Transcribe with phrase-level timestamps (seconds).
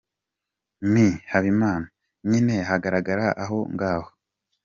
[0.91, 1.87] Me Habimana:
[2.29, 4.09] “Nyine hagarara aho ngaho”